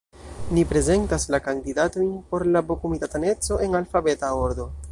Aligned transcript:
Ni 0.57 0.61
prezentas 0.69 1.27
la 1.35 1.39
kandidatojn 1.47 2.09
por 2.31 2.45
la 2.55 2.63
B-komitataneco 2.71 3.61
en 3.67 3.81
alfabeta 3.81 4.33
ordo. 4.47 4.67